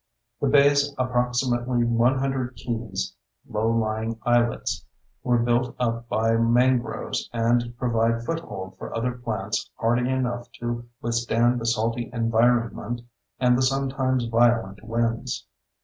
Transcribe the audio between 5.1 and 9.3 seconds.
were built up by mangroves and provide foothold for other